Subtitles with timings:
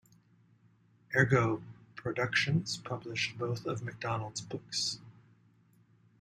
[1.15, 1.61] Ergo
[1.95, 4.97] Productions published both of McDonald's books.